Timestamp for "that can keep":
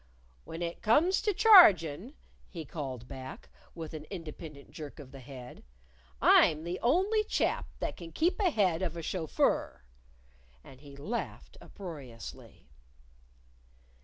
7.77-8.39